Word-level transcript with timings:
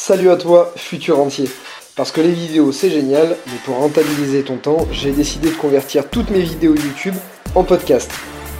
Salut 0.00 0.30
à 0.30 0.36
toi, 0.36 0.72
futur 0.76 1.18
entier. 1.18 1.50
Parce 1.96 2.12
que 2.12 2.20
les 2.20 2.30
vidéos 2.30 2.70
c'est 2.70 2.88
génial, 2.88 3.36
mais 3.48 3.58
pour 3.64 3.78
rentabiliser 3.78 4.44
ton 4.44 4.56
temps, 4.56 4.86
j'ai 4.92 5.10
décidé 5.10 5.50
de 5.50 5.56
convertir 5.56 6.08
toutes 6.08 6.30
mes 6.30 6.40
vidéos 6.40 6.76
YouTube 6.76 7.16
en 7.56 7.64
podcast. 7.64 8.08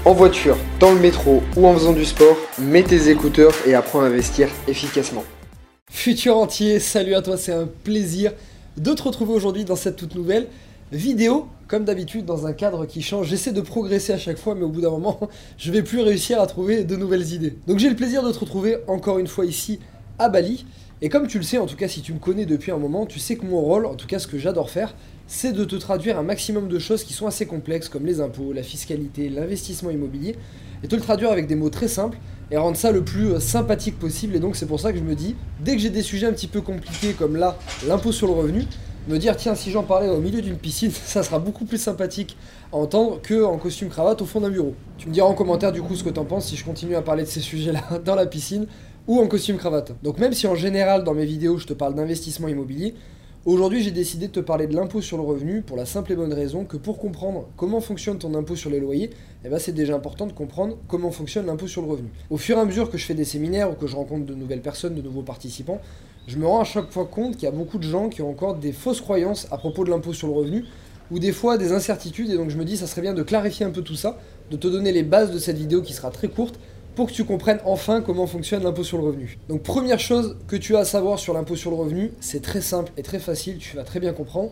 En 0.05 0.15
voiture, 0.15 0.57
dans 0.81 0.93
le 0.93 0.99
métro 0.99 1.45
ou 1.57 1.69
en 1.69 1.75
faisant 1.75 1.93
du 1.93 2.05
sport, 2.05 2.37
mets 2.59 2.83
tes 2.83 3.09
écouteurs 3.09 3.55
et 3.65 3.75
apprends 3.77 4.01
à 4.01 4.07
investir 4.07 4.49
efficacement. 4.67 5.23
Futur 5.89 6.37
entier, 6.37 6.81
salut 6.81 7.15
à 7.15 7.23
toi, 7.23 7.37
c'est 7.37 7.53
un 7.53 7.69
plaisir 7.85 8.33
de 8.77 8.93
te 8.93 9.03
retrouver 9.05 9.33
aujourd'hui 9.33 9.65
dans 9.65 9.77
cette 9.77 9.95
toute 9.95 10.17
nouvelle 10.17 10.49
vidéo. 10.91 11.47
Comme 11.69 11.85
d'habitude, 11.85 12.25
dans 12.25 12.47
un 12.47 12.53
cadre 12.53 12.85
qui 12.85 13.01
change, 13.01 13.29
j'essaie 13.29 13.53
de 13.53 13.61
progresser 13.61 14.13
à 14.13 14.19
chaque 14.19 14.39
fois, 14.39 14.57
mais 14.57 14.65
au 14.65 14.71
bout 14.71 14.81
d'un 14.81 14.91
moment, 14.91 15.21
je 15.57 15.71
vais 15.71 15.85
plus 15.85 16.01
réussir 16.01 16.41
à 16.41 16.49
trouver 16.49 16.83
de 16.83 16.97
nouvelles 16.97 17.33
idées. 17.33 17.57
Donc 17.69 17.79
j'ai 17.79 17.89
le 17.89 17.97
plaisir 17.97 18.25
de 18.25 18.33
te 18.33 18.41
retrouver 18.41 18.79
encore 18.89 19.21
une 19.21 19.29
fois 19.29 19.47
ici 19.47 19.79
à 20.19 20.29
Bali. 20.29 20.67
Et 21.01 21.09
comme 21.09 21.29
tu 21.29 21.39
le 21.39 21.45
sais, 21.45 21.59
en 21.59 21.67
tout 21.67 21.77
cas 21.77 21.87
si 21.87 22.03
tu 22.03 22.13
me 22.13 22.19
connais 22.19 22.45
depuis 22.45 22.73
un 22.73 22.77
moment, 22.77 23.07
tu 23.07 23.21
sais 23.21 23.37
que 23.37 23.47
mon 23.47 23.61
rôle, 23.61 23.87
en 23.87 23.95
tout 23.95 24.09
cas 24.09 24.19
ce 24.19 24.27
que 24.27 24.37
j'adore 24.37 24.71
faire, 24.71 24.95
c'est 25.29 25.53
de 25.53 25.65
te 25.65 25.77
traduire 25.77 26.19
un 26.19 26.25
maximum 26.25 26.69
de 26.69 26.79
choses 26.79 27.05
qui 27.05 27.13
sont 27.13 27.27
assez 27.27 27.47
complexes 27.47 27.89
comme 27.89 28.05
les 28.05 28.21
impôts, 28.21 28.53
la 28.53 28.65
fiscalité, 28.65 29.29
l'investissement 29.29 29.91
immobilier, 29.91 30.35
et 30.83 30.89
te 30.89 30.97
le 30.97 31.03
traduire 31.03 31.31
avec 31.31 31.47
des 31.47 31.55
mots 31.55 31.71
très 31.71 31.87
simples 31.87 32.19
et 32.51 32.57
rendre 32.57 32.77
ça 32.77 32.91
le 32.91 33.05
plus 33.05 33.35
euh, 33.35 33.41
sympathique 33.41 33.99
possible. 33.99 34.35
Et 34.35 34.41
donc 34.41 34.57
c'est 34.57 34.67
pour 34.67 34.81
ça 34.81 34.93
que 34.93 34.99
je 34.99 35.05
me 35.05 35.15
dis, 35.15 35.37
dès 35.61 35.77
que 35.77 35.83
j'ai 35.83 35.91
des 35.91 36.03
sujets 36.03 36.27
un 36.27 36.33
petit 36.33 36.47
peu 36.49 36.63
compliqués 36.63 37.13
comme 37.13 37.37
là, 37.37 37.59
l'impôt 37.87 38.11
sur 38.11 38.27
le 38.27 38.33
revenu, 38.33 38.65
me 39.09 39.19
dire 39.19 39.37
tiens 39.37 39.55
si 39.55 39.71
j'en 39.71 39.83
parlais 39.85 40.09
au 40.09 40.21
milieu 40.21 40.43
d'une 40.43 40.57
piscine, 40.57 40.91
ça 41.05 41.23
sera 41.23 41.39
beaucoup 41.39 41.65
plus 41.65 41.79
sympathique 41.79 42.37
à 42.73 42.77
entendre 42.77 43.21
que 43.23 43.45
en 43.45 43.57
costume 43.59 43.89
cravate 43.89 44.21
au 44.23 44.27
fond 44.27 44.41
d'un 44.41 44.51
bureau. 44.51 44.75
Tu 44.99 45.09
me 45.09 45.15
diras 45.15 45.29
en 45.29 45.35
commentaire 45.35 45.73
du 45.73 45.83
coup 45.83 45.95
ce 45.95 46.05
que 46.05 46.11
t'en 46.11 46.25
penses 46.25 46.47
si 46.47 46.57
je 46.57 46.65
continue 46.65 46.97
à 46.97 47.03
parler 47.03 47.23
de 47.23 47.29
ces 47.29 47.41
sujets-là 47.41 47.83
dans 48.05 48.15
la 48.15 48.27
piscine 48.27 48.67
ou 49.09 49.19
en 49.19 49.27
costume 49.27 49.57
cravate. 49.57 49.95
Donc 50.03 50.19
même 50.19 50.35
si 50.35 50.47
en 50.47 50.55
général 50.55 51.03
dans 51.03 51.15
mes 51.15 51.25
vidéos 51.25 51.57
je 51.57 51.67
te 51.67 51.73
parle 51.73 51.95
d'investissement 51.95 52.47
immobilier, 52.47 52.95
aujourd'hui 53.47 53.83
j'ai 53.83 53.91
décidé 53.91 54.29
de 54.29 54.33
te 54.33 54.41
parler 54.41 54.67
de 54.67 54.77
l'impôt 54.77 55.01
sur 55.01 55.17
le 55.17 55.23
revenu 55.23 55.63
pour 55.63 55.79
la 55.79 55.87
simple 55.87 56.13
et 56.13 56.15
bonne 56.15 56.35
raison 56.35 56.67
que 56.67 56.77
pour 56.77 56.99
comprendre 56.99 57.49
comment 57.57 57.81
fonctionne 57.81 58.19
ton 58.19 58.35
impôt 58.35 58.55
sur 58.55 58.69
les 58.69 58.81
loyers, 58.81 59.09
eh 59.47 59.49
ben 59.49 59.59
c'est 59.59 59.73
déjà 59.73 59.95
important 59.95 60.27
de 60.27 60.33
comprendre 60.33 60.77
comment 60.89 61.11
fonctionne 61.11 61.47
l'impôt 61.47 61.67
sur 61.67 61.81
le 61.81 61.89
revenu. 61.89 62.11
Au 62.29 62.37
fur 62.37 62.59
et 62.59 62.61
à 62.61 62.67
mesure 62.67 62.91
que 62.91 62.99
je 62.99 63.07
fais 63.07 63.15
des 63.15 63.25
séminaires 63.25 63.71
ou 63.71 63.75
que 63.75 63.87
je 63.87 63.97
rencontre 63.97 64.27
de 64.27 64.35
nouvelles 64.35 64.61
personnes, 64.61 64.95
de 64.95 65.03
nouveaux 65.03 65.23
participants, 65.23 65.81
je 66.27 66.37
me 66.37 66.47
rends 66.47 66.61
à 66.61 66.65
chaque 66.65 66.93
fois 66.93 67.07
compte 67.07 67.37
qu'il 67.37 67.45
y 67.45 67.49
a 67.49 67.53
beaucoup 67.53 67.79
de 67.79 67.85
gens 67.85 68.11
qui 68.11 68.21
ont 68.21 68.29
encore 68.29 68.57
des 68.57 68.73
fausses 68.73 69.01
croyances 69.01 69.49
à 69.51 69.57
propos 69.57 69.85
de 69.85 69.91
l'impôt 69.91 70.13
sur 70.13 70.29
le 70.29 70.35
revenu 70.35 70.65
ou 71.11 71.19
des 71.19 71.33
fois 71.33 71.57
des 71.57 71.73
incertitudes 71.73 72.29
et 72.29 72.37
donc 72.37 72.51
je 72.51 72.59
me 72.59 72.65
dis 72.67 72.77
ça 72.77 72.87
serait 72.87 73.01
bien 73.01 73.15
de 73.15 73.23
clarifier 73.23 73.65
un 73.65 73.71
peu 73.71 73.81
tout 73.81 73.95
ça, 73.95 74.19
de 74.51 74.59
te 74.59 74.69
donner 74.69 74.93
les 74.93 75.03
bases 75.03 75.33
de 75.33 75.39
cette 75.39 75.57
vidéo 75.57 75.81
qui 75.81 75.95
sera 75.95 76.11
très 76.11 76.29
courte 76.29 76.61
pour 76.99 77.07
que 77.07 77.13
tu 77.13 77.23
comprennes 77.23 77.61
enfin 77.65 78.01
comment 78.01 78.27
fonctionne 78.27 78.65
l'impôt 78.65 78.83
sur 78.83 78.99
le 78.99 79.05
revenu. 79.05 79.39
Donc 79.49 79.63
première 79.63 80.01
chose 80.01 80.37
que 80.49 80.57
tu 80.57 80.75
as 80.75 80.81
à 80.81 80.85
savoir 80.85 81.21
sur 81.21 81.33
l'impôt 81.33 81.55
sur 81.55 81.71
le 81.71 81.77
revenu, 81.77 82.11
c'est 82.19 82.43
très 82.43 82.61
simple 82.61 82.91
et 82.97 83.05
très 83.05 83.21
facile, 83.21 83.59
tu 83.59 83.77
vas 83.77 83.85
très 83.85 84.01
bien 84.01 84.13
comprendre. 84.13 84.51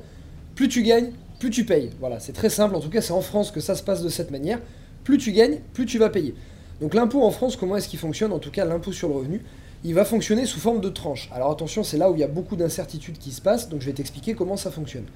Plus 0.55 0.69
tu 0.69 0.85
gagnes, 0.85 1.11
plus 1.41 1.51
tu 1.51 1.65
payes. 1.65 1.91
Voilà, 1.99 2.21
c'est 2.21 2.33
très 2.33 2.49
simple, 2.49 2.77
en 2.77 2.79
tout 2.79 2.89
cas 2.89 3.01
c'est 3.01 3.13
en 3.13 3.21
France 3.21 3.51
que 3.51 3.59
ça 3.59 3.75
se 3.75 3.83
passe 3.83 4.01
de 4.01 4.09
cette 4.09 4.31
manière. 4.31 4.61
Plus 5.03 5.19
tu 5.19 5.33
gagnes, 5.33 5.59
plus 5.73 5.87
tu 5.87 5.99
vas 5.99 6.09
payer. 6.09 6.37
Donc 6.81 6.95
l'impôt 6.95 7.25
en 7.25 7.33
France, 7.33 7.57
comment 7.57 7.77
est-ce 7.79 7.89
qu'il 7.89 7.99
fonctionne? 7.99 8.31
En 8.31 8.39
tout 8.39 8.53
cas 8.53 8.65
l'impôt 8.65 8.93
sur 8.93 9.09
le 9.09 9.17
revenu, 9.17 9.43
il 9.83 9.95
va 9.95 10.05
fonctionner 10.05 10.47
sous 10.47 10.61
forme 10.61 10.81
de 10.81 10.89
tranches. 10.89 11.29
Alors 11.35 11.51
attention, 11.51 11.83
c'est 11.83 11.99
là 11.99 12.13
où 12.13 12.15
il 12.15 12.21
y 12.21 12.25
a 12.25 12.29
beaucoup 12.29 12.55
d'incertitudes 12.55 13.19
qui 13.19 13.33
se 13.33 13.41
passent, 13.41 13.69
donc 13.69 13.81
je 13.81 13.87
vais 13.87 13.93
t'expliquer 13.93 14.35
comment 14.35 14.57
ça 14.57 14.71
fonctionne. 14.71 15.07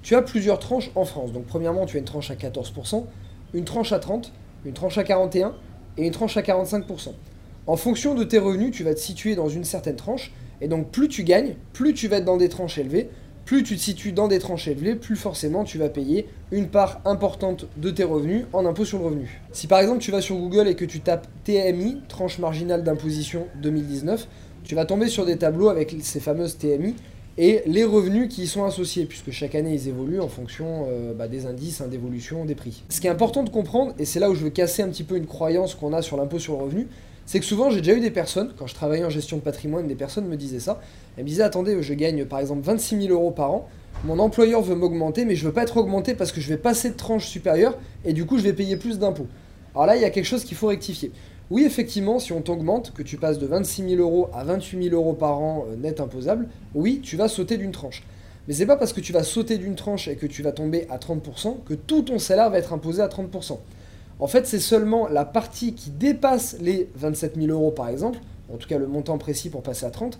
Tu 0.00 0.14
as 0.14 0.22
plusieurs 0.22 0.58
tranches 0.58 0.90
en 0.94 1.04
France. 1.04 1.32
Donc 1.32 1.44
premièrement, 1.44 1.84
tu 1.84 1.98
as 1.98 2.00
une 2.00 2.06
tranche 2.06 2.30
à 2.30 2.34
14%, 2.34 3.04
une 3.52 3.66
tranche 3.66 3.92
à 3.92 3.98
30, 3.98 4.32
une 4.64 4.72
tranche 4.72 4.96
à 4.96 5.04
41 5.04 5.54
et 5.98 6.06
une 6.06 6.12
tranche 6.12 6.36
à 6.36 6.42
45%. 6.42 7.10
En 7.66 7.76
fonction 7.76 8.14
de 8.14 8.24
tes 8.24 8.38
revenus, 8.38 8.70
tu 8.70 8.84
vas 8.84 8.94
te 8.94 9.00
situer 9.00 9.34
dans 9.34 9.48
une 9.48 9.64
certaine 9.64 9.96
tranche, 9.96 10.32
et 10.62 10.68
donc 10.68 10.90
plus 10.90 11.08
tu 11.08 11.22
gagnes, 11.22 11.56
plus 11.74 11.92
tu 11.92 12.08
vas 12.08 12.16
être 12.16 12.24
dans 12.24 12.38
des 12.38 12.48
tranches 12.48 12.78
élevées, 12.78 13.10
plus 13.44 13.62
tu 13.62 13.76
te 13.76 13.80
situes 13.80 14.12
dans 14.12 14.28
des 14.28 14.38
tranches 14.38 14.68
élevées, 14.68 14.94
plus 14.94 15.16
forcément 15.16 15.64
tu 15.64 15.78
vas 15.78 15.88
payer 15.88 16.28
une 16.50 16.68
part 16.68 17.00
importante 17.04 17.66
de 17.76 17.90
tes 17.90 18.04
revenus 18.04 18.44
en 18.52 18.66
impôt 18.66 18.84
sur 18.84 18.98
le 18.98 19.06
revenu. 19.06 19.40
Si 19.52 19.66
par 19.66 19.80
exemple 19.80 20.00
tu 20.00 20.10
vas 20.10 20.20
sur 20.20 20.36
Google 20.36 20.68
et 20.68 20.74
que 20.74 20.84
tu 20.84 21.00
tapes 21.00 21.26
TMI, 21.44 22.02
tranche 22.08 22.38
marginale 22.38 22.84
d'imposition 22.84 23.46
2019, 23.62 24.28
tu 24.64 24.74
vas 24.74 24.84
tomber 24.84 25.08
sur 25.08 25.24
des 25.24 25.38
tableaux 25.38 25.70
avec 25.70 25.94
ces 26.02 26.20
fameuses 26.20 26.58
TMI 26.58 26.94
et 27.38 27.62
les 27.66 27.84
revenus 27.84 28.28
qui 28.28 28.42
y 28.42 28.46
sont 28.48 28.64
associés, 28.64 29.06
puisque 29.06 29.30
chaque 29.30 29.54
année 29.54 29.72
ils 29.72 29.88
évoluent 29.88 30.20
en 30.20 30.28
fonction 30.28 30.86
euh, 30.90 31.14
bah, 31.14 31.28
des 31.28 31.46
indices 31.46 31.80
hein, 31.80 31.86
d'évolution 31.86 32.44
des 32.44 32.56
prix. 32.56 32.82
Ce 32.88 33.00
qui 33.00 33.06
est 33.06 33.10
important 33.10 33.44
de 33.44 33.48
comprendre, 33.48 33.94
et 33.98 34.04
c'est 34.04 34.18
là 34.18 34.28
où 34.28 34.34
je 34.34 34.42
veux 34.42 34.50
casser 34.50 34.82
un 34.82 34.88
petit 34.88 35.04
peu 35.04 35.16
une 35.16 35.26
croyance 35.26 35.76
qu'on 35.76 35.92
a 35.92 36.02
sur 36.02 36.16
l'impôt 36.16 36.40
sur 36.40 36.56
le 36.56 36.64
revenu, 36.64 36.88
c'est 37.26 37.38
que 37.38 37.46
souvent 37.46 37.70
j'ai 37.70 37.80
déjà 37.80 37.94
eu 37.94 38.00
des 38.00 38.10
personnes, 38.10 38.52
quand 38.58 38.66
je 38.66 38.74
travaillais 38.74 39.04
en 39.04 39.10
gestion 39.10 39.36
de 39.36 39.42
patrimoine, 39.42 39.86
des 39.86 39.94
personnes 39.94 40.26
me 40.26 40.36
disaient 40.36 40.58
ça, 40.58 40.80
elles 41.16 41.22
me 41.22 41.28
disaient 41.28 41.44
attendez, 41.44 41.80
je 41.80 41.94
gagne 41.94 42.24
par 42.24 42.40
exemple 42.40 42.62
26 42.62 43.02
000 43.02 43.14
euros 43.14 43.30
par 43.30 43.52
an, 43.52 43.68
mon 44.04 44.18
employeur 44.18 44.60
veut 44.62 44.74
m'augmenter, 44.74 45.24
mais 45.24 45.36
je 45.36 45.46
veux 45.46 45.52
pas 45.52 45.62
être 45.62 45.76
augmenté 45.76 46.14
parce 46.14 46.32
que 46.32 46.40
je 46.40 46.48
vais 46.48 46.56
passer 46.56 46.90
de 46.90 46.96
tranche 46.96 47.26
supérieure, 47.26 47.78
et 48.04 48.12
du 48.14 48.26
coup 48.26 48.36
je 48.38 48.42
vais 48.42 48.52
payer 48.52 48.76
plus 48.76 48.98
d'impôts. 48.98 49.28
Alors 49.74 49.86
là, 49.86 49.96
il 49.96 50.02
y 50.02 50.04
a 50.04 50.10
quelque 50.10 50.24
chose 50.24 50.44
qu'il 50.44 50.56
faut 50.56 50.66
rectifier. 50.66 51.12
Oui, 51.50 51.64
effectivement, 51.64 52.18
si 52.18 52.32
on 52.32 52.42
t'augmente, 52.42 52.92
que 52.92 53.02
tu 53.02 53.16
passes 53.16 53.38
de 53.38 53.46
26 53.46 53.96
000 53.96 54.02
euros 54.02 54.28
à 54.34 54.44
28 54.44 54.90
000 54.90 54.94
euros 54.94 55.14
par 55.14 55.40
an 55.40 55.64
euh, 55.70 55.76
net 55.76 55.98
imposable, 55.98 56.46
oui, 56.74 57.00
tu 57.02 57.16
vas 57.16 57.28
sauter 57.28 57.56
d'une 57.56 57.72
tranche. 57.72 58.02
Mais 58.46 58.54
c'est 58.54 58.66
pas 58.66 58.76
parce 58.76 58.92
que 58.92 59.00
tu 59.00 59.14
vas 59.14 59.22
sauter 59.22 59.56
d'une 59.56 59.74
tranche 59.74 60.08
et 60.08 60.16
que 60.16 60.26
tu 60.26 60.42
vas 60.42 60.52
tomber 60.52 60.86
à 60.90 60.98
30% 60.98 61.64
que 61.64 61.72
tout 61.72 62.02
ton 62.02 62.18
salaire 62.18 62.50
va 62.50 62.58
être 62.58 62.74
imposé 62.74 63.00
à 63.00 63.08
30%. 63.08 63.58
En 64.20 64.26
fait, 64.26 64.46
c'est 64.46 64.58
seulement 64.58 65.08
la 65.08 65.24
partie 65.24 65.74
qui 65.74 65.90
dépasse 65.90 66.56
les 66.60 66.90
27 66.96 67.36
000 67.36 67.46
euros 67.48 67.70
par 67.70 67.88
exemple, 67.88 68.18
en 68.52 68.56
tout 68.58 68.68
cas 68.68 68.78
le 68.78 68.86
montant 68.86 69.16
précis 69.16 69.48
pour 69.48 69.62
passer 69.62 69.86
à 69.86 69.90
30, 69.90 70.18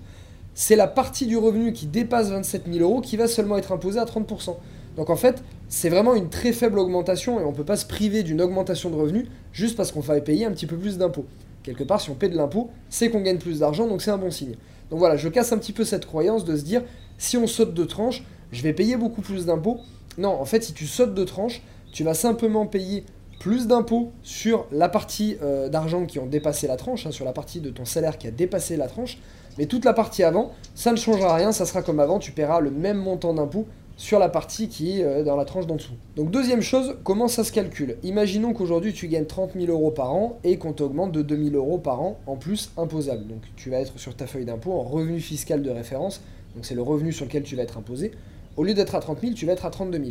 c'est 0.55 0.77
la 0.77 0.87
partie 0.87 1.27
du 1.27 1.37
revenu 1.37 1.72
qui 1.72 1.87
dépasse 1.87 2.31
27 2.31 2.65
000 2.72 2.78
euros 2.78 3.00
qui 3.03 3.16
va 3.16 3.28
seulement 3.28 3.59
être 3.59 3.72
imposée 3.72 3.99
à 3.99 4.05
30%. 4.05 4.56
Donc 4.97 5.10
en 5.10 5.16
fait, 5.16 5.43
c'est 5.68 5.90
vraiment 5.90 6.14
une 6.14 6.30
très 6.30 6.52
faible 6.52 6.78
augmentation 6.78 7.40
et 7.40 7.44
on 7.44 7.50
ne 7.50 7.56
peut 7.56 7.64
pas 7.64 7.76
se 7.76 7.86
priver 7.86 8.22
d'une 8.22 8.40
augmentation 8.40 8.90
de 8.90 8.96
revenus 8.96 9.26
juste 9.52 9.76
parce 9.76 9.92
qu'on 9.92 10.00
va 10.00 10.20
payer 10.20 10.46
un 10.46 10.52
petit 10.52 10.66
peu 10.66 10.76
plus 10.76 10.98
d'impôts. 10.98 11.26
Quelque 11.62 11.84
part, 11.84 12.00
si 12.00 12.08
on 12.08 12.14
paie 12.14 12.30
de 12.30 12.36
l'impôt, 12.36 12.70
c'est 12.88 13.10
qu'on 13.10 13.20
gagne 13.20 13.38
plus 13.38 13.58
d'argent, 13.60 13.86
donc 13.86 14.00
c'est 14.00 14.10
un 14.10 14.18
bon 14.18 14.30
signe. 14.30 14.54
Donc 14.90 14.98
voilà, 14.98 15.16
je 15.16 15.28
casse 15.28 15.52
un 15.52 15.58
petit 15.58 15.74
peu 15.74 15.84
cette 15.84 16.06
croyance 16.06 16.44
de 16.44 16.56
se 16.56 16.62
dire, 16.62 16.82
si 17.18 17.36
on 17.36 17.46
saute 17.46 17.74
de 17.74 17.84
tranche, 17.84 18.24
je 18.52 18.62
vais 18.62 18.72
payer 18.72 18.96
beaucoup 18.96 19.20
plus 19.20 19.44
d'impôts. 19.44 19.80
Non, 20.16 20.30
en 20.30 20.46
fait, 20.46 20.62
si 20.62 20.72
tu 20.72 20.86
sautes 20.86 21.14
de 21.14 21.24
tranche, 21.24 21.62
tu 21.92 22.04
vas 22.04 22.14
simplement 22.14 22.66
payer 22.66 23.04
plus 23.38 23.66
d'impôts 23.66 24.12
sur 24.22 24.66
la 24.72 24.88
partie 24.88 25.36
euh, 25.42 25.68
d'argent 25.68 26.06
qui 26.06 26.18
ont 26.18 26.26
dépassé 26.26 26.66
la 26.66 26.76
tranche, 26.76 27.06
hein, 27.06 27.12
sur 27.12 27.24
la 27.24 27.32
partie 27.32 27.60
de 27.60 27.70
ton 27.70 27.84
salaire 27.84 28.18
qui 28.18 28.26
a 28.26 28.30
dépassé 28.30 28.76
la 28.76 28.88
tranche, 28.88 29.18
mais 29.58 29.66
toute 29.66 29.84
la 29.84 29.92
partie 29.92 30.22
avant, 30.22 30.52
ça 30.74 30.92
ne 30.92 30.96
changera 30.96 31.34
rien, 31.34 31.52
ça 31.52 31.66
sera 31.66 31.82
comme 31.82 32.00
avant, 32.00 32.18
tu 32.18 32.32
paieras 32.32 32.60
le 32.60 32.70
même 32.70 32.96
montant 32.96 33.34
d'impôts 33.34 33.66
sur 33.98 34.20
la 34.20 34.28
partie 34.28 34.69
qui 34.69 35.00
est 35.00 35.04
euh, 35.04 35.25
dans 35.25 35.36
la 35.36 35.44
tranche 35.44 35.66
d'en 35.66 35.75
dessous. 35.75 35.92
Donc 36.16 36.31
deuxième 36.31 36.62
chose, 36.62 36.97
comment 37.03 37.26
ça 37.26 37.42
se 37.42 37.50
calcule? 37.50 37.97
Imaginons 38.04 38.54
qu'aujourd'hui 38.54 38.92
tu 38.92 39.09
gagnes 39.09 39.26
30 39.26 39.54
000 39.59 39.66
euros 39.66 39.91
par 39.91 40.14
an 40.14 40.38
et 40.44 40.56
qu'on 40.56 40.72
t'augmente 40.72 41.10
de 41.10 41.20
2 41.20 41.50
000 41.50 41.56
euros 41.56 41.78
par 41.78 42.00
an 42.00 42.16
en 42.26 42.36
plus 42.36 42.70
imposable. 42.78 43.26
Donc 43.26 43.42
tu 43.56 43.70
vas 43.70 43.81
être 43.81 43.98
sur 43.98 44.14
ta 44.14 44.28
feuille 44.28 44.44
d'impôt 44.44 44.72
en 44.72 44.82
revenu 44.82 45.20
fiscal 45.20 45.62
de 45.62 45.70
référence, 45.70 46.22
donc 46.54 46.64
c'est 46.64 46.76
le 46.76 46.82
revenu 46.82 47.12
sur 47.12 47.26
lequel 47.26 47.42
tu 47.42 47.56
vas 47.56 47.64
être 47.64 47.76
imposé. 47.76 48.12
Au 48.56 48.62
lieu 48.62 48.72
d'être 48.72 48.94
à 48.94 49.00
30 49.00 49.20
000, 49.20 49.34
tu 49.34 49.47
vas 49.47 49.53
être 49.53 49.66
à 49.66 49.70
32 49.70 49.98
000. 49.98 50.10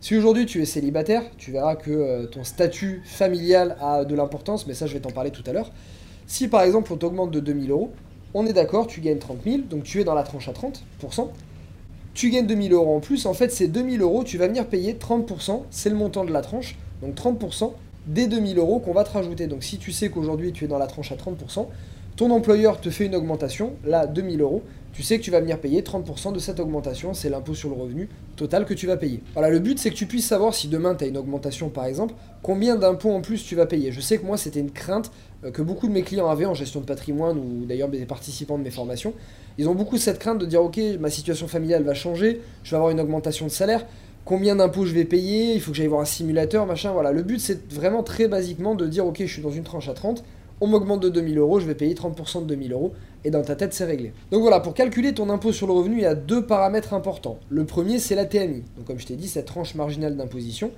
Si 0.00 0.16
aujourd'hui 0.16 0.44
tu 0.44 0.60
es 0.60 0.64
célibataire, 0.64 1.22
tu 1.38 1.52
verras 1.52 1.76
que 1.76 1.92
euh, 1.92 2.26
ton 2.26 2.42
statut 2.42 3.02
familial 3.04 3.76
a 3.80 4.04
de 4.04 4.16
l'importance, 4.16 4.66
mais 4.66 4.74
ça 4.74 4.86
je 4.86 4.94
vais 4.94 5.00
t'en 5.00 5.10
parler 5.10 5.30
tout 5.30 5.44
à 5.46 5.52
l'heure. 5.52 5.70
Si 6.26 6.48
par 6.48 6.62
exemple 6.62 6.92
on 6.92 6.96
t'augmente 6.96 7.30
de 7.30 7.52
000 7.52 7.70
euros, 7.70 7.92
on 8.34 8.46
est 8.46 8.52
d'accord, 8.52 8.88
tu 8.88 9.00
gagnes 9.00 9.18
30 9.18 9.44
000, 9.44 9.58
donc 9.70 9.84
tu 9.84 10.00
es 10.00 10.04
dans 10.04 10.14
la 10.14 10.24
tranche 10.24 10.48
à 10.48 10.52
30%, 10.52 11.28
tu 12.18 12.30
gagnes 12.30 12.48
2000 12.48 12.72
euros 12.72 12.96
en 12.96 12.98
plus, 12.98 13.26
en 13.26 13.32
fait 13.32 13.52
ces 13.52 13.68
2000 13.68 14.00
euros, 14.00 14.24
tu 14.24 14.38
vas 14.38 14.48
venir 14.48 14.66
payer 14.66 14.94
30%, 14.94 15.62
c'est 15.70 15.88
le 15.88 15.94
montant 15.94 16.24
de 16.24 16.32
la 16.32 16.40
tranche, 16.40 16.74
donc 17.00 17.14
30% 17.14 17.74
des 18.08 18.26
2000 18.26 18.58
euros 18.58 18.80
qu'on 18.80 18.92
va 18.92 19.04
te 19.04 19.12
rajouter. 19.12 19.46
Donc 19.46 19.62
si 19.62 19.78
tu 19.78 19.92
sais 19.92 20.08
qu'aujourd'hui 20.08 20.52
tu 20.52 20.64
es 20.64 20.66
dans 20.66 20.78
la 20.78 20.88
tranche 20.88 21.12
à 21.12 21.14
30%, 21.14 21.66
ton 22.18 22.32
employeur 22.32 22.80
te 22.80 22.90
fait 22.90 23.06
une 23.06 23.14
augmentation, 23.14 23.74
là 23.84 24.08
2000 24.08 24.40
euros, 24.40 24.64
tu 24.92 25.04
sais 25.04 25.18
que 25.18 25.22
tu 25.22 25.30
vas 25.30 25.38
venir 25.38 25.60
payer 25.60 25.82
30% 25.82 26.32
de 26.32 26.40
cette 26.40 26.58
augmentation, 26.58 27.14
c'est 27.14 27.28
l'impôt 27.28 27.54
sur 27.54 27.68
le 27.68 27.76
revenu 27.76 28.08
total 28.34 28.64
que 28.64 28.74
tu 28.74 28.88
vas 28.88 28.96
payer. 28.96 29.22
Voilà, 29.34 29.50
le 29.50 29.60
but 29.60 29.78
c'est 29.78 29.90
que 29.90 29.94
tu 29.94 30.06
puisses 30.06 30.26
savoir 30.26 30.52
si 30.52 30.66
demain 30.66 30.96
tu 30.96 31.04
as 31.04 31.06
une 31.06 31.16
augmentation 31.16 31.68
par 31.68 31.84
exemple, 31.84 32.14
combien 32.42 32.74
d'impôts 32.74 33.12
en 33.12 33.20
plus 33.20 33.44
tu 33.44 33.54
vas 33.54 33.66
payer. 33.66 33.92
Je 33.92 34.00
sais 34.00 34.18
que 34.18 34.26
moi 34.26 34.36
c'était 34.36 34.58
une 34.58 34.72
crainte 34.72 35.12
euh, 35.44 35.52
que 35.52 35.62
beaucoup 35.62 35.86
de 35.86 35.92
mes 35.92 36.02
clients 36.02 36.28
avaient 36.28 36.44
en 36.44 36.54
gestion 36.54 36.80
de 36.80 36.86
patrimoine 36.86 37.38
ou 37.38 37.64
d'ailleurs 37.66 37.88
des 37.88 38.04
participants 38.04 38.58
de 38.58 38.64
mes 38.64 38.72
formations. 38.72 39.14
Ils 39.56 39.68
ont 39.68 39.76
beaucoup 39.76 39.96
cette 39.96 40.18
crainte 40.18 40.40
de 40.40 40.46
dire 40.46 40.60
ok, 40.60 40.80
ma 40.98 41.10
situation 41.10 41.46
familiale 41.46 41.84
va 41.84 41.94
changer, 41.94 42.40
je 42.64 42.70
vais 42.70 42.76
avoir 42.76 42.90
une 42.90 42.98
augmentation 42.98 43.46
de 43.46 43.52
salaire, 43.52 43.86
combien 44.24 44.56
d'impôts 44.56 44.86
je 44.86 44.92
vais 44.92 45.04
payer, 45.04 45.54
il 45.54 45.60
faut 45.60 45.70
que 45.70 45.76
j'aille 45.76 45.86
voir 45.86 46.00
un 46.00 46.04
simulateur, 46.04 46.66
machin. 46.66 46.90
Voilà, 46.90 47.12
le 47.12 47.22
but 47.22 47.38
c'est 47.38 47.72
vraiment 47.72 48.02
très 48.02 48.26
basiquement 48.26 48.74
de 48.74 48.88
dire 48.88 49.06
ok, 49.06 49.18
je 49.20 49.32
suis 49.32 49.42
dans 49.42 49.52
une 49.52 49.62
tranche 49.62 49.88
à 49.88 49.94
30, 49.94 50.24
on 50.60 50.66
m'augmente 50.66 51.00
de 51.00 51.08
2000 51.08 51.38
euros, 51.38 51.60
je 51.60 51.66
vais 51.66 51.74
payer 51.74 51.94
30% 51.94 52.42
de 52.42 52.46
2000 52.46 52.72
euros, 52.72 52.92
et 53.24 53.30
dans 53.30 53.42
ta 53.42 53.56
tête 53.56 53.72
c'est 53.74 53.84
réglé. 53.84 54.12
Donc 54.30 54.42
voilà, 54.42 54.60
pour 54.60 54.74
calculer 54.74 55.14
ton 55.14 55.30
impôt 55.30 55.52
sur 55.52 55.66
le 55.66 55.72
revenu, 55.72 55.96
il 55.96 56.02
y 56.02 56.06
a 56.06 56.14
deux 56.14 56.44
paramètres 56.46 56.94
importants. 56.94 57.38
Le 57.48 57.64
premier 57.64 57.98
c'est 57.98 58.14
la 58.14 58.24
TMI, 58.24 58.62
donc 58.76 58.86
comme 58.86 58.98
je 58.98 59.06
t'ai 59.06 59.16
dit, 59.16 59.28
cette 59.28 59.46
tranche 59.46 59.74
marginale 59.74 60.16
d'imposition, 60.16 60.70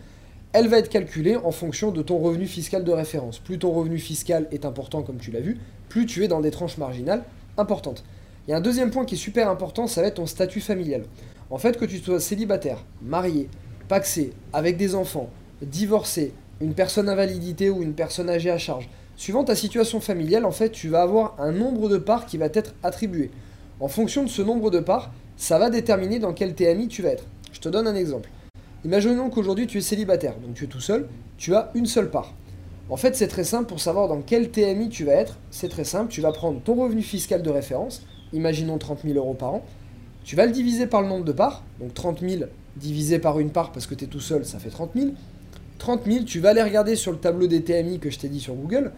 elle 0.52 0.68
va 0.68 0.78
être 0.78 0.88
calculée 0.88 1.36
en 1.36 1.52
fonction 1.52 1.92
de 1.92 2.02
ton 2.02 2.18
revenu 2.18 2.46
fiscal 2.46 2.82
de 2.82 2.92
référence. 2.92 3.38
Plus 3.38 3.58
ton 3.58 3.70
revenu 3.70 3.98
fiscal 3.98 4.48
est 4.50 4.64
important, 4.64 5.02
comme 5.02 5.18
tu 5.18 5.30
l'as 5.30 5.40
vu, 5.40 5.58
plus 5.88 6.06
tu 6.06 6.24
es 6.24 6.28
dans 6.28 6.40
des 6.40 6.50
tranches 6.50 6.76
marginales 6.76 7.22
importantes. 7.56 8.04
Il 8.46 8.50
y 8.50 8.54
a 8.54 8.56
un 8.56 8.60
deuxième 8.60 8.90
point 8.90 9.04
qui 9.04 9.14
est 9.14 9.18
super 9.18 9.48
important, 9.48 9.86
ça 9.86 10.00
va 10.00 10.08
être 10.08 10.14
ton 10.14 10.26
statut 10.26 10.60
familial. 10.60 11.02
En 11.50 11.58
fait, 11.58 11.76
que 11.76 11.84
tu 11.84 11.98
sois 11.98 12.20
célibataire, 12.20 12.84
marié, 13.02 13.48
paxé, 13.88 14.32
avec 14.52 14.76
des 14.76 14.94
enfants, 14.94 15.30
divorcé, 15.62 16.32
une 16.60 16.74
personne 16.74 17.08
invalidité 17.08 17.70
ou 17.70 17.82
une 17.82 17.94
personne 17.94 18.28
âgée 18.28 18.50
à 18.50 18.58
charge, 18.58 18.88
suivant 19.16 19.44
ta 19.44 19.54
situation 19.54 20.00
familiale, 20.00 20.44
en 20.44 20.50
fait, 20.50 20.70
tu 20.70 20.88
vas 20.88 21.02
avoir 21.02 21.34
un 21.38 21.52
nombre 21.52 21.88
de 21.88 21.96
parts 21.96 22.26
qui 22.26 22.36
va 22.36 22.50
t'être 22.50 22.74
attribué. 22.82 23.30
En 23.80 23.88
fonction 23.88 24.24
de 24.24 24.28
ce 24.28 24.42
nombre 24.42 24.70
de 24.70 24.80
parts, 24.80 25.10
ça 25.36 25.58
va 25.58 25.70
déterminer 25.70 26.18
dans 26.18 26.34
quel 26.34 26.54
TMI 26.54 26.88
tu 26.88 27.00
vas 27.02 27.10
être. 27.10 27.24
Je 27.52 27.60
te 27.60 27.68
donne 27.68 27.86
un 27.86 27.94
exemple. 27.94 28.30
Imaginons 28.84 29.30
qu'aujourd'hui 29.30 29.66
tu 29.66 29.78
es 29.78 29.82
célibataire, 29.82 30.34
donc 30.38 30.54
tu 30.54 30.64
es 30.64 30.68
tout 30.68 30.80
seul, 30.80 31.08
tu 31.38 31.54
as 31.54 31.70
une 31.74 31.86
seule 31.86 32.10
part. 32.10 32.34
En 32.90 32.96
fait, 32.96 33.16
c'est 33.16 33.28
très 33.28 33.44
simple 33.44 33.66
pour 33.66 33.80
savoir 33.80 34.08
dans 34.08 34.20
quel 34.20 34.50
TMI 34.50 34.88
tu 34.88 35.04
vas 35.04 35.12
être. 35.12 35.38
C'est 35.50 35.68
très 35.68 35.84
simple, 35.84 36.10
tu 36.10 36.20
vas 36.20 36.32
prendre 36.32 36.60
ton 36.60 36.74
revenu 36.74 37.02
fiscal 37.02 37.42
de 37.42 37.50
référence, 37.50 38.06
imaginons 38.32 38.78
30 38.78 39.00
000 39.04 39.16
euros 39.16 39.34
par 39.34 39.54
an, 39.54 39.64
tu 40.24 40.36
vas 40.36 40.44
le 40.44 40.52
diviser 40.52 40.86
par 40.86 41.00
le 41.00 41.08
nombre 41.08 41.24
de 41.24 41.32
parts, 41.32 41.62
donc 41.78 41.94
30 41.94 42.20
000 42.20 42.44
divisé 42.76 43.18
par 43.18 43.40
une 43.40 43.50
part 43.50 43.72
parce 43.72 43.86
que 43.86 43.94
tu 43.94 44.04
es 44.04 44.08
tout 44.08 44.20
seul, 44.20 44.44
ça 44.44 44.58
fait 44.58 44.70
30 44.70 44.90
000. 44.94 45.10
30 45.80 46.02
000, 46.06 46.24
tu 46.24 46.40
vas 46.40 46.50
aller 46.50 46.62
regarder 46.62 46.94
sur 46.94 47.10
le 47.10 47.18
tableau 47.18 47.46
des 47.46 47.62
TMI 47.62 47.98
que 47.98 48.10
je 48.10 48.18
t'ai 48.18 48.28
dit 48.28 48.38
sur 48.38 48.54
Google, 48.54 48.92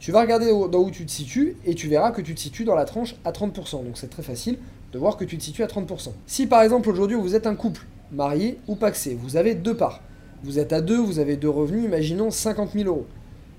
tu 0.00 0.10
vas 0.10 0.20
regarder 0.20 0.46
dans 0.46 0.80
où 0.80 0.90
tu 0.90 1.06
te 1.06 1.10
situes 1.10 1.56
et 1.64 1.74
tu 1.74 1.88
verras 1.88 2.10
que 2.10 2.20
tu 2.20 2.34
te 2.34 2.40
situes 2.40 2.64
dans 2.64 2.74
la 2.74 2.84
tranche 2.84 3.14
à 3.24 3.30
30%. 3.30 3.84
Donc 3.84 3.92
c'est 3.94 4.10
très 4.10 4.24
facile 4.24 4.58
de 4.92 4.98
voir 4.98 5.16
que 5.16 5.24
tu 5.24 5.38
te 5.38 5.42
situes 5.42 5.62
à 5.62 5.68
30%. 5.68 6.10
Si 6.26 6.46
par 6.46 6.62
exemple 6.62 6.90
aujourd'hui 6.90 7.16
vous 7.16 7.36
êtes 7.36 7.46
un 7.46 7.54
couple, 7.54 7.86
marié 8.12 8.58
ou 8.66 8.74
paxé, 8.74 9.16
vous 9.18 9.36
avez 9.36 9.54
deux 9.54 9.76
parts. 9.76 10.02
Vous 10.42 10.58
êtes 10.58 10.72
à 10.72 10.80
deux, 10.80 10.98
vous 10.98 11.20
avez 11.20 11.36
deux 11.36 11.48
revenus, 11.48 11.84
imaginons 11.84 12.30
50 12.30 12.72
000 12.72 12.88
euros. 12.88 13.06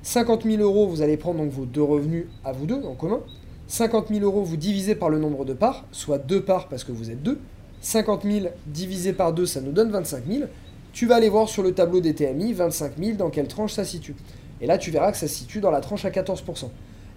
50 0.04 0.44
000 0.44 0.62
euros, 0.62 0.88
vous 0.88 1.02
allez 1.02 1.18
prendre 1.18 1.40
donc 1.40 1.52
vos 1.52 1.66
deux 1.66 1.82
revenus 1.82 2.26
à 2.44 2.52
vous 2.52 2.68
deux 2.68 2.84
en 2.84 2.94
commun. 2.94 3.22
50 3.68 4.10
000 4.10 4.20
euros, 4.20 4.44
vous 4.44 4.58
divisez 4.58 4.94
par 4.94 5.10
le 5.10 5.18
nombre 5.18 5.46
de 5.46 5.54
parts, 5.54 5.86
soit 5.92 6.20
deux 6.20 6.44
parts 6.44 6.68
parce 6.68 6.84
que 6.84 6.92
vous 6.92 7.10
êtes 7.10 7.24
deux. 7.24 7.40
50 7.82 8.24
000 8.24 8.48
divisé 8.68 9.14
par 9.14 9.34
deux, 9.34 9.46
ça 9.46 9.62
nous 9.62 9.72
donne 9.72 9.92
25 9.92 10.24
000. 10.28 10.44
Tu 10.96 11.08
vas 11.08 11.16
aller 11.16 11.28
voir 11.28 11.50
sur 11.50 11.62
le 11.62 11.74
tableau 11.74 12.00
des 12.00 12.16
TMI, 12.16 12.54
25 12.54 12.94
000, 12.98 13.18
dans 13.18 13.30
quelle 13.30 13.50
tranche 13.50 13.74
ça 13.74 13.84
situe. 13.84 14.16
Et 14.62 14.66
là, 14.66 14.78
tu 14.78 14.92
verras 14.92 15.12
que 15.12 15.18
ça 15.18 15.28
se 15.28 15.36
situe 15.36 15.60
dans 15.60 15.70
la 15.70 15.82
tranche 15.82 16.06
à 16.06 16.10
14%. 16.10 16.70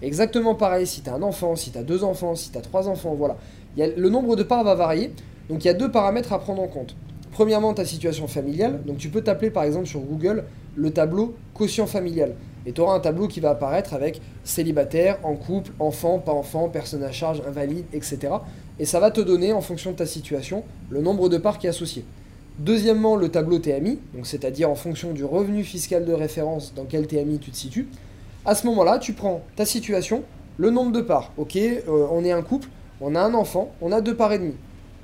Exactement 0.02 0.56
pareil 0.56 0.84
si 0.84 1.00
tu 1.00 1.08
as 1.08 1.14
un 1.14 1.22
enfant, 1.22 1.54
si 1.54 1.70
tu 1.70 1.78
as 1.78 1.84
deux 1.84 2.02
enfants, 2.02 2.34
si 2.34 2.50
tu 2.50 2.58
as 2.58 2.60
trois 2.60 2.88
enfants, 2.88 3.14
voilà. 3.14 3.36
le 3.76 4.08
nombre 4.08 4.34
de 4.34 4.42
parts 4.42 4.64
va 4.64 4.75
varier. 4.75 5.12
Donc 5.48 5.64
il 5.64 5.69
y 5.69 5.70
a 5.70 5.75
deux 5.75 5.92
paramètres 5.92 6.32
à 6.32 6.40
prendre 6.40 6.60
en 6.60 6.66
compte. 6.66 6.96
Premièrement, 7.30 7.72
ta 7.72 7.84
situation 7.84 8.26
familiale. 8.26 8.82
Donc 8.84 8.96
tu 8.98 9.10
peux 9.10 9.22
t'appeler 9.22 9.52
par 9.52 9.62
exemple 9.62 9.86
sur 9.86 10.00
Google 10.00 10.42
le 10.75 10.90
tableau 10.90 11.36
quotient 11.54 11.86
familial. 11.86 12.34
Et 12.66 12.72
tu 12.72 12.80
auras 12.80 12.96
un 12.96 13.00
tableau 13.00 13.28
qui 13.28 13.38
va 13.38 13.50
apparaître 13.50 13.94
avec 13.94 14.20
célibataire, 14.42 15.20
en 15.22 15.36
couple, 15.36 15.70
enfant, 15.78 16.19
pas 16.19 16.32
enfant, 16.32 16.69
personne 16.69 17.04
à 17.04 17.12
charge, 17.12 17.42
invalide, 17.46 17.84
etc. 17.92 18.19
Et 18.80 18.84
ça 18.84 18.98
va 18.98 19.12
te 19.12 19.20
donner, 19.20 19.52
en 19.52 19.60
fonction 19.60 19.92
de 19.92 19.96
ta 19.96 20.06
situation, 20.06 20.64
le 20.90 21.00
nombre 21.00 21.28
de 21.28 21.38
parts 21.38 21.58
qui 21.58 21.69
est 21.69 21.70
associé. 21.70 22.04
Deuxièmement, 22.58 23.14
le 23.14 23.28
tableau 23.28 23.60
TMI, 23.60 24.00
c'est-à-dire 24.25 24.69
en 24.69 24.75
fonction 24.75 25.12
du 25.12 25.25
revenu 25.25 25.62
fiscal 25.62 26.05
de 26.05 26.12
référence 26.12 26.75
dans 26.75 26.87
quel 26.87 27.06
TMI 27.06 27.38
tu 27.38 27.52
te 27.52 27.56
situes. 27.56 27.87
À 28.44 28.56
ce 28.56 28.66
moment-là, 28.66 28.99
tu 28.99 29.12
prends 29.12 29.43
ta 29.55 29.64
situation, 29.64 30.25
le 30.56 30.70
nombre 30.70 30.90
de 30.90 31.00
parts. 31.00 31.32
Euh, 31.38 31.81
on 32.10 32.25
est 32.25 32.32
un 32.32 32.43
couple, 32.43 32.69
on 33.00 33.14
a 33.14 33.20
un 33.20 33.34
enfant, 33.34 33.70
on 33.81 33.93
a 33.93 34.00
deux 34.00 34.16
parts 34.16 34.32
et 34.32 34.40
demi. 34.40 34.55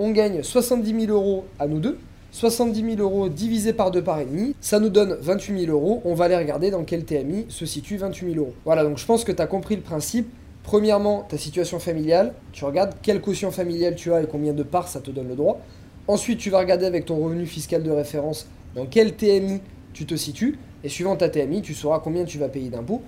On 0.00 0.10
gagne 0.10 0.42
70 0.42 1.06
000 1.06 1.12
euros 1.12 1.44
à 1.60 1.68
nous 1.68 1.78
deux. 1.78 1.98
70 2.32 2.96
000 2.96 3.00
euros 3.00 3.28
divisé 3.28 3.72
par 3.72 3.92
deux 3.92 4.02
parts 4.02 4.18
et 4.18 4.24
demi, 4.24 4.56
ça 4.60 4.80
nous 4.80 4.88
donne 4.88 5.16
28 5.20 5.66
000 5.66 5.72
euros. 5.72 6.02
On 6.04 6.14
va 6.14 6.24
aller 6.24 6.36
regarder 6.36 6.72
dans 6.72 6.82
quel 6.82 7.04
TMI 7.04 7.46
se 7.48 7.64
situe 7.66 7.96
28 7.98 8.32
000 8.32 8.44
euros. 8.44 8.54
Voilà, 8.64 8.82
donc 8.82 8.98
je 8.98 9.06
pense 9.06 9.22
que 9.22 9.30
tu 9.30 9.40
as 9.40 9.46
compris 9.46 9.76
le 9.76 9.82
principe. 9.82 10.28
Premièrement, 10.64 11.24
ta 11.28 11.38
situation 11.38 11.78
familiale, 11.78 12.34
tu 12.50 12.64
regardes 12.64 12.94
quel 13.02 13.20
quotient 13.20 13.52
familial 13.52 13.94
tu 13.94 14.12
as 14.12 14.22
et 14.22 14.26
combien 14.26 14.52
de 14.52 14.64
parts 14.64 14.88
ça 14.88 14.98
te 14.98 15.12
donne 15.12 15.28
le 15.28 15.36
droit. 15.36 15.60
Ensuite, 16.06 16.38
tu 16.38 16.50
vas 16.50 16.58
regarder 16.58 16.84
avec 16.84 17.06
ton 17.06 17.16
revenu 17.16 17.46
fiscal 17.46 17.82
de 17.82 17.90
référence 17.90 18.46
dans 18.74 18.84
quel 18.84 19.14
TMI 19.14 19.60
tu 19.94 20.04
te 20.04 20.14
situes. 20.14 20.58
Et 20.82 20.90
suivant 20.90 21.16
ta 21.16 21.30
TMI, 21.30 21.62
tu 21.62 21.72
sauras 21.72 22.00
combien 22.00 22.24
tu 22.24 22.38
vas 22.38 22.50
payer 22.50 22.68
d'impôts. 22.68 23.00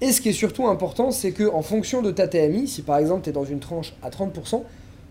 Et 0.00 0.12
ce 0.12 0.20
qui 0.20 0.28
est 0.28 0.32
surtout 0.32 0.68
important, 0.68 1.10
c'est 1.10 1.32
que 1.32 1.50
en 1.52 1.62
fonction 1.62 2.00
de 2.00 2.12
ta 2.12 2.28
TMI, 2.28 2.68
si 2.68 2.82
par 2.82 2.98
exemple 2.98 3.22
tu 3.22 3.30
es 3.30 3.32
dans 3.32 3.44
une 3.44 3.58
tranche 3.58 3.94
à 4.02 4.10
30%, 4.10 4.62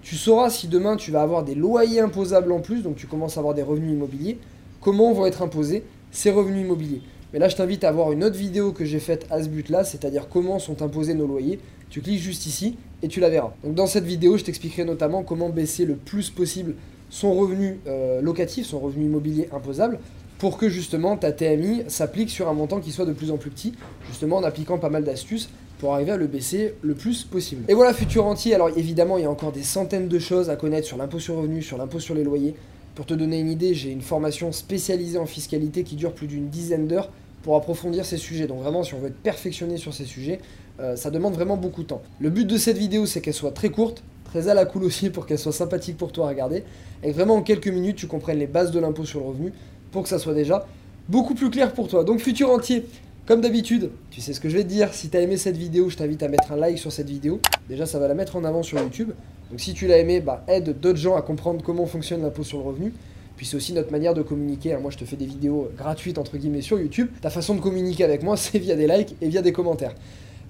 tu 0.01 0.15
sauras 0.15 0.49
si 0.49 0.67
demain 0.67 0.95
tu 0.95 1.11
vas 1.11 1.21
avoir 1.21 1.43
des 1.43 1.55
loyers 1.55 1.99
imposables 1.99 2.51
en 2.51 2.61
plus, 2.61 2.81
donc 2.81 2.95
tu 2.95 3.07
commences 3.07 3.37
à 3.37 3.39
avoir 3.39 3.53
des 3.53 3.63
revenus 3.63 3.91
immobiliers, 3.91 4.37
comment 4.79 5.11
vont 5.11 5.25
être 5.25 5.41
imposés 5.41 5.83
ces 6.11 6.31
revenus 6.31 6.61
immobiliers. 6.61 7.01
Mais 7.33 7.39
là, 7.39 7.49
je 7.49 7.55
t'invite 7.55 7.83
à 7.83 7.91
voir 7.91 8.11
une 8.11 8.23
autre 8.23 8.37
vidéo 8.37 8.71
que 8.71 8.85
j'ai 8.85 8.99
faite 8.99 9.25
à 9.29 9.41
ce 9.41 9.49
but-là, 9.49 9.83
c'est-à-dire 9.83 10.29
comment 10.29 10.59
sont 10.59 10.81
imposés 10.81 11.13
nos 11.13 11.27
loyers. 11.27 11.59
Tu 11.89 12.01
cliques 12.01 12.21
juste 12.21 12.45
ici 12.45 12.77
et 13.01 13.07
tu 13.07 13.19
la 13.19 13.29
verras. 13.29 13.53
Donc 13.63 13.75
dans 13.75 13.87
cette 13.87 14.05
vidéo, 14.05 14.37
je 14.37 14.43
t'expliquerai 14.43 14.85
notamment 14.85 15.23
comment 15.23 15.49
baisser 15.49 15.85
le 15.85 15.95
plus 15.95 16.29
possible 16.29 16.75
son 17.13 17.31
revenu 17.35 17.79
euh, 17.85 18.21
locatif, 18.21 18.65
son 18.65 18.79
revenu 18.79 19.05
immobilier 19.05 19.47
imposable, 19.51 19.99
pour 20.39 20.57
que 20.57 20.67
justement 20.67 21.15
ta 21.15 21.31
TMI 21.31 21.83
s'applique 21.87 22.31
sur 22.31 22.49
un 22.49 22.53
montant 22.53 22.79
qui 22.79 22.91
soit 22.91 23.05
de 23.05 23.13
plus 23.13 23.29
en 23.29 23.37
plus 23.37 23.51
petit, 23.51 23.73
justement 24.07 24.37
en 24.37 24.43
appliquant 24.43 24.79
pas 24.79 24.89
mal 24.89 25.03
d'astuces 25.03 25.49
pour 25.77 25.93
arriver 25.93 26.11
à 26.11 26.17
le 26.17 26.25
baisser 26.25 26.73
le 26.81 26.95
plus 26.95 27.23
possible. 27.23 27.65
Et 27.67 27.75
voilà, 27.75 27.93
futur 27.93 28.25
entier, 28.25 28.55
alors 28.55 28.75
évidemment, 28.75 29.19
il 29.19 29.21
y 29.21 29.27
a 29.27 29.29
encore 29.29 29.51
des 29.51 29.61
centaines 29.61 30.07
de 30.07 30.17
choses 30.17 30.49
à 30.49 30.55
connaître 30.55 30.87
sur 30.87 30.97
l'impôt 30.97 31.19
sur 31.19 31.35
revenu, 31.35 31.61
sur 31.61 31.77
l'impôt 31.77 31.99
sur 31.99 32.15
les 32.15 32.23
loyers. 32.23 32.55
Pour 32.95 33.05
te 33.05 33.13
donner 33.13 33.39
une 33.39 33.49
idée, 33.49 33.75
j'ai 33.75 33.91
une 33.91 34.01
formation 34.01 34.51
spécialisée 34.51 35.19
en 35.19 35.27
fiscalité 35.27 35.83
qui 35.83 35.95
dure 35.95 36.13
plus 36.13 36.25
d'une 36.25 36.49
dizaine 36.49 36.87
d'heures 36.87 37.11
pour 37.43 37.55
approfondir 37.55 38.05
ces 38.05 38.17
sujets. 38.17 38.47
Donc 38.47 38.59
vraiment, 38.59 38.81
si 38.81 38.95
on 38.95 38.99
veut 38.99 39.09
être 39.09 39.21
perfectionné 39.21 39.77
sur 39.77 39.93
ces 39.93 40.05
sujets, 40.05 40.39
euh, 40.79 40.95
ça 40.95 41.11
demande 41.11 41.35
vraiment 41.35 41.57
beaucoup 41.57 41.83
de 41.83 41.87
temps. 41.89 42.01
Le 42.19 42.31
but 42.31 42.45
de 42.47 42.57
cette 42.57 42.77
vidéo, 42.77 43.05
c'est 43.05 43.21
qu'elle 43.21 43.35
soit 43.35 43.51
très 43.51 43.69
courte, 43.69 44.03
très 44.33 44.47
à 44.47 44.55
la 44.55 44.65
cool 44.65 44.83
aussi 44.83 45.11
pour 45.11 45.27
qu'elle 45.27 45.37
soit 45.37 45.51
sympathique 45.51 45.95
pour 45.95 46.11
toi 46.11 46.25
à 46.25 46.29
regarder, 46.29 46.63
et 47.03 47.11
vraiment 47.11 47.35
en 47.35 47.43
quelques 47.43 47.67
minutes 47.67 47.97
tu 47.97 48.07
comprennes 48.07 48.39
les 48.39 48.47
bases 48.47 48.71
de 48.71 48.79
l'impôt 48.79 49.05
sur 49.05 49.19
le 49.19 49.27
revenu 49.27 49.53
pour 49.91 50.01
que 50.01 50.09
ça 50.09 50.17
soit 50.17 50.33
déjà 50.33 50.65
beaucoup 51.07 51.35
plus 51.35 51.51
clair 51.51 51.71
pour 51.71 51.87
toi. 51.87 52.03
Donc 52.03 52.19
futur 52.19 52.49
entier, 52.49 52.83
comme 53.27 53.41
d'habitude, 53.41 53.91
tu 54.09 54.21
sais 54.21 54.33
ce 54.33 54.39
que 54.39 54.49
je 54.49 54.57
vais 54.57 54.63
te 54.63 54.69
dire, 54.69 54.91
si 54.91 55.09
tu 55.09 55.17
as 55.17 55.21
aimé 55.21 55.37
cette 55.37 55.55
vidéo, 55.55 55.87
je 55.91 55.97
t'invite 55.97 56.23
à 56.23 56.29
mettre 56.29 56.51
un 56.51 56.55
like 56.55 56.79
sur 56.79 56.91
cette 56.91 57.09
vidéo. 57.09 57.41
Déjà 57.69 57.85
ça 57.85 57.99
va 57.99 58.07
la 58.07 58.15
mettre 58.15 58.35
en 58.35 58.43
avant 58.43 58.63
sur 58.63 58.79
YouTube. 58.79 59.11
Donc 59.51 59.59
si 59.59 59.75
tu 59.75 59.85
l'as 59.85 59.99
aimé, 59.99 60.19
bah, 60.19 60.43
aide 60.47 60.79
d'autres 60.79 60.97
gens 60.97 61.15
à 61.15 61.21
comprendre 61.21 61.63
comment 61.63 61.85
fonctionne 61.85 62.23
l'impôt 62.23 62.43
sur 62.43 62.57
le 62.57 62.63
revenu. 62.63 62.91
Puis 63.37 63.45
c'est 63.45 63.55
aussi 63.55 63.71
notre 63.73 63.91
manière 63.91 64.15
de 64.15 64.23
communiquer. 64.23 64.73
Hein. 64.73 64.79
Moi 64.81 64.89
je 64.89 64.97
te 64.97 65.05
fais 65.05 65.15
des 65.15 65.27
vidéos 65.27 65.69
gratuites 65.77 66.17
entre 66.17 66.37
guillemets 66.37 66.61
sur 66.61 66.79
YouTube. 66.79 67.09
Ta 67.21 67.29
façon 67.29 67.53
de 67.53 67.61
communiquer 67.61 68.03
avec 68.03 68.23
moi, 68.23 68.35
c'est 68.37 68.57
via 68.57 68.75
des 68.75 68.87
likes 68.87 69.15
et 69.21 69.27
via 69.27 69.43
des 69.43 69.53
commentaires. 69.53 69.93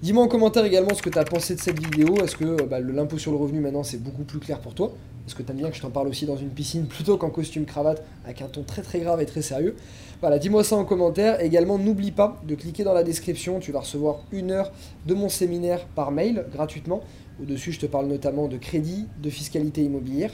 Dis-moi 0.02 0.24
en 0.24 0.28
commentaire 0.28 0.64
également 0.64 0.94
ce 0.94 1.02
que 1.02 1.08
tu 1.08 1.18
as 1.18 1.24
pensé 1.24 1.54
de 1.54 1.60
cette 1.60 1.78
vidéo. 1.78 2.16
Est-ce 2.22 2.36
que 2.36 2.62
bah, 2.64 2.80
l'impôt 2.80 3.16
sur 3.16 3.30
le 3.30 3.38
revenu 3.38 3.60
maintenant 3.60 3.84
c'est 3.84 4.02
beaucoup 4.02 4.24
plus 4.24 4.38
clair 4.38 4.58
pour 4.58 4.74
toi? 4.74 4.92
Est-ce 5.26 5.34
que 5.34 5.42
tu 5.42 5.50
aimes 5.50 5.56
bien 5.56 5.70
que 5.70 5.76
je 5.76 5.80
t'en 5.80 5.90
parle 5.90 6.08
aussi 6.08 6.26
dans 6.26 6.36
une 6.36 6.50
piscine 6.50 6.86
plutôt 6.86 7.16
qu'en 7.16 7.30
costume 7.30 7.64
cravate 7.64 8.04
avec 8.24 8.42
un 8.42 8.48
ton 8.48 8.62
très 8.62 8.82
très 8.82 9.00
grave 9.00 9.22
et 9.22 9.26
très 9.26 9.40
sérieux? 9.40 9.76
Voilà, 10.20 10.38
dis-moi 10.38 10.62
ça 10.62 10.76
en 10.76 10.84
commentaire. 10.84 11.40
Également, 11.40 11.78
n'oublie 11.78 12.10
pas 12.10 12.42
de 12.46 12.54
cliquer 12.54 12.84
dans 12.84 12.92
la 12.92 13.02
description. 13.02 13.60
Tu 13.60 13.72
vas 13.72 13.80
recevoir 13.80 14.18
une 14.32 14.50
heure 14.50 14.72
de 15.06 15.14
mon 15.14 15.30
séminaire 15.30 15.86
par 15.94 16.10
mail 16.10 16.44
gratuitement. 16.52 17.00
Au-dessus, 17.40 17.72
je 17.72 17.80
te 17.80 17.86
parle 17.86 18.06
notamment 18.06 18.48
de 18.48 18.58
crédit, 18.58 19.06
de 19.22 19.30
fiscalité 19.30 19.82
immobilière. 19.82 20.32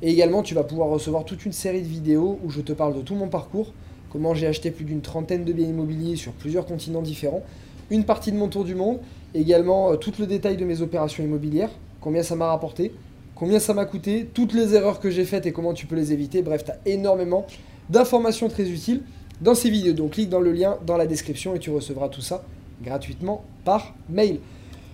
Et 0.00 0.10
également, 0.10 0.42
tu 0.42 0.54
vas 0.54 0.64
pouvoir 0.64 0.88
recevoir 0.88 1.26
toute 1.26 1.44
une 1.44 1.52
série 1.52 1.82
de 1.82 1.88
vidéos 1.88 2.38
où 2.42 2.50
je 2.50 2.62
te 2.62 2.72
parle 2.72 2.94
de 2.94 3.02
tout 3.02 3.14
mon 3.14 3.28
parcours, 3.28 3.74
comment 4.10 4.34
j'ai 4.34 4.46
acheté 4.46 4.70
plus 4.70 4.84
d'une 4.84 5.02
trentaine 5.02 5.44
de 5.44 5.52
biens 5.52 5.68
immobiliers 5.68 6.16
sur 6.16 6.32
plusieurs 6.32 6.64
continents 6.64 7.02
différents 7.02 7.42
une 7.90 8.04
partie 8.04 8.32
de 8.32 8.36
mon 8.36 8.48
tour 8.48 8.64
du 8.64 8.74
monde, 8.74 8.98
également 9.34 9.92
euh, 9.92 9.96
tout 9.96 10.12
le 10.18 10.26
détail 10.26 10.56
de 10.56 10.64
mes 10.64 10.80
opérations 10.80 11.22
immobilières, 11.22 11.70
combien 12.00 12.22
ça 12.22 12.36
m'a 12.36 12.46
rapporté, 12.46 12.92
combien 13.34 13.58
ça 13.58 13.74
m'a 13.74 13.84
coûté, 13.84 14.28
toutes 14.32 14.52
les 14.52 14.74
erreurs 14.74 15.00
que 15.00 15.10
j'ai 15.10 15.24
faites 15.24 15.46
et 15.46 15.52
comment 15.52 15.72
tu 15.72 15.86
peux 15.86 15.96
les 15.96 16.12
éviter. 16.12 16.42
Bref, 16.42 16.64
tu 16.64 16.70
as 16.70 16.78
énormément 16.86 17.46
d'informations 17.88 18.48
très 18.48 18.68
utiles 18.70 19.02
dans 19.40 19.54
ces 19.54 19.70
vidéos. 19.70 19.92
Donc 19.92 20.12
clique 20.12 20.28
dans 20.28 20.40
le 20.40 20.52
lien 20.52 20.78
dans 20.86 20.96
la 20.96 21.06
description 21.06 21.54
et 21.54 21.58
tu 21.58 21.70
recevras 21.70 22.08
tout 22.08 22.20
ça 22.20 22.44
gratuitement 22.82 23.44
par 23.64 23.94
mail. 24.08 24.40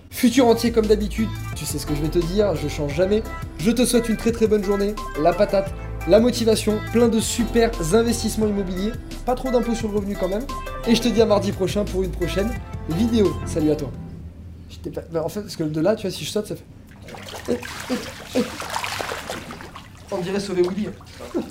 Futur 0.09 0.47
entier 0.47 0.71
comme 0.71 0.85
d'habitude, 0.85 1.27
tu 1.55 1.65
sais 1.65 1.77
ce 1.77 1.85
que 1.85 1.93
je 1.93 2.01
vais 2.01 2.09
te 2.09 2.19
dire, 2.19 2.55
je 2.55 2.67
change 2.67 2.95
jamais. 2.95 3.21
Je 3.59 3.71
te 3.71 3.85
souhaite 3.85 4.07
une 4.07 4.15
très 4.15 4.31
très 4.31 4.47
bonne 4.47 4.63
journée, 4.63 4.93
la 5.21 5.33
patate, 5.33 5.73
la 6.07 6.19
motivation, 6.19 6.79
plein 6.91 7.07
de 7.07 7.19
super 7.19 7.71
investissements 7.93 8.47
immobiliers, 8.47 8.93
pas 9.25 9.35
trop 9.35 9.51
d'impôts 9.51 9.75
sur 9.75 9.89
le 9.89 9.95
revenu 9.95 10.15
quand 10.15 10.29
même. 10.29 10.45
Et 10.87 10.95
je 10.95 11.01
te 11.01 11.07
dis 11.07 11.21
à 11.21 11.25
mardi 11.25 11.51
prochain 11.51 11.83
pour 11.83 12.03
une 12.03 12.11
prochaine 12.11 12.51
vidéo. 12.89 13.35
Salut 13.45 13.71
à 13.71 13.75
toi. 13.75 13.91
Bah, 15.11 15.23
en 15.23 15.29
fait, 15.29 15.41
parce 15.41 15.55
que 15.55 15.63
de 15.63 15.81
là, 15.81 15.95
tu 15.95 16.07
vois, 16.07 16.15
si 16.15 16.23
je 16.23 16.29
saute, 16.29 16.47
ça 16.47 16.55
fait. 16.55 17.59
On 20.11 20.19
dirait 20.19 20.39
sauver 20.39 20.61
Willy. 20.61 20.87
Hein. 20.87 21.41